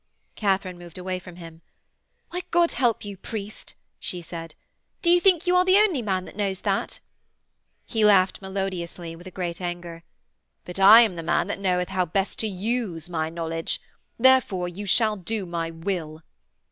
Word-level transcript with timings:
Katharine 0.35 0.79
moved 0.79 0.97
away 0.97 1.19
from 1.19 1.35
him. 1.35 1.61
'Why, 2.31 2.41
God 2.49 2.71
help 2.71 3.05
you, 3.05 3.17
priest,' 3.17 3.75
she 3.99 4.19
said. 4.19 4.55
'Do 5.03 5.11
you 5.11 5.19
think 5.21 5.45
you 5.45 5.55
are 5.55 5.63
the 5.63 5.77
only 5.77 6.01
man 6.01 6.25
that 6.25 6.35
knows 6.35 6.61
that?' 6.61 6.99
He 7.85 8.03
laughed 8.03 8.41
melodiously, 8.41 9.15
with 9.15 9.27
a 9.27 9.29
great 9.29 9.61
anger. 9.61 10.01
'But 10.65 10.79
I 10.79 11.01
am 11.01 11.13
the 11.13 11.21
man 11.21 11.45
that 11.49 11.59
knoweth 11.59 11.89
best 12.13 12.41
how 12.41 12.41
to 12.47 12.47
use 12.47 13.11
my 13.11 13.29
knowledge. 13.29 13.79
Therefore 14.17 14.67
you 14.67 14.87
shall 14.87 15.17
do 15.17 15.45
my 15.45 15.69
will.' 15.69 16.23